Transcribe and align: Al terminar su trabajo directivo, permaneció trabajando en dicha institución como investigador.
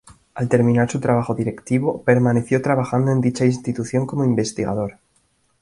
Al 0.33 0.49
terminar 0.49 0.89
su 0.89 0.99
trabajo 0.99 1.35
directivo, 1.35 2.01
permaneció 2.03 2.59
trabajando 2.63 3.11
en 3.11 3.21
dicha 3.21 3.45
institución 3.45 4.07
como 4.07 4.25
investigador. 4.25 4.97